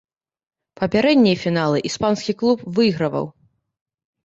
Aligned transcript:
Папярэднія 0.81 1.37
фіналы 1.43 1.83
іспанскі 1.91 2.37
клуб 2.41 2.65
выйграваў. 2.81 3.25